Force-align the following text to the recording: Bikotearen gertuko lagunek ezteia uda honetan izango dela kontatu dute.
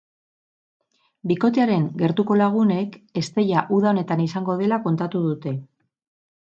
Bikotearen 1.31 1.85
gertuko 2.03 2.39
lagunek 2.43 2.99
ezteia 3.23 3.67
uda 3.79 3.93
honetan 3.95 4.27
izango 4.29 4.61
dela 4.65 4.83
kontatu 4.89 5.25
dute. 5.29 5.57